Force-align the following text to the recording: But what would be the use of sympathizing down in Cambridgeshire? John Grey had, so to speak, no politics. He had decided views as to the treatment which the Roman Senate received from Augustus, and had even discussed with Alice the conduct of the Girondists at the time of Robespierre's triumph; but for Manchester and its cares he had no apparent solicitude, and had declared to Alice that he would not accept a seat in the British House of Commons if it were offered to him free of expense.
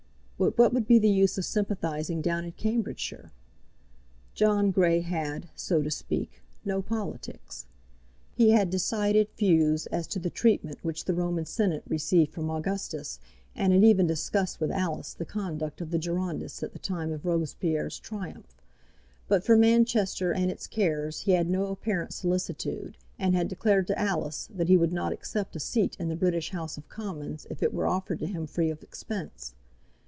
But 0.41 0.57
what 0.57 0.73
would 0.73 0.87
be 0.87 0.97
the 0.97 1.07
use 1.07 1.37
of 1.37 1.45
sympathizing 1.45 2.19
down 2.19 2.45
in 2.45 2.53
Cambridgeshire? 2.53 3.31
John 4.33 4.71
Grey 4.71 5.01
had, 5.01 5.49
so 5.53 5.83
to 5.83 5.91
speak, 5.91 6.41
no 6.65 6.81
politics. 6.81 7.67
He 8.33 8.49
had 8.49 8.71
decided 8.71 9.27
views 9.37 9.85
as 9.91 10.07
to 10.07 10.17
the 10.17 10.31
treatment 10.31 10.83
which 10.83 11.05
the 11.05 11.13
Roman 11.13 11.45
Senate 11.45 11.83
received 11.87 12.33
from 12.33 12.49
Augustus, 12.49 13.19
and 13.53 13.71
had 13.71 13.83
even 13.83 14.07
discussed 14.07 14.59
with 14.59 14.71
Alice 14.71 15.13
the 15.13 15.25
conduct 15.25 15.79
of 15.79 15.91
the 15.91 15.99
Girondists 15.99 16.63
at 16.63 16.73
the 16.73 16.79
time 16.79 17.11
of 17.11 17.23
Robespierre's 17.23 17.99
triumph; 17.99 18.55
but 19.27 19.43
for 19.45 19.55
Manchester 19.55 20.33
and 20.33 20.49
its 20.49 20.65
cares 20.65 21.19
he 21.19 21.33
had 21.33 21.51
no 21.51 21.67
apparent 21.67 22.15
solicitude, 22.15 22.97
and 23.19 23.35
had 23.35 23.47
declared 23.47 23.85
to 23.85 23.99
Alice 23.99 24.49
that 24.51 24.69
he 24.69 24.75
would 24.77 24.91
not 24.91 25.13
accept 25.13 25.55
a 25.55 25.59
seat 25.59 25.95
in 25.99 26.09
the 26.09 26.15
British 26.15 26.49
House 26.49 26.77
of 26.77 26.89
Commons 26.89 27.45
if 27.51 27.61
it 27.61 27.71
were 27.75 27.85
offered 27.85 28.17
to 28.17 28.25
him 28.25 28.47
free 28.47 28.71
of 28.71 28.81
expense. 28.81 29.53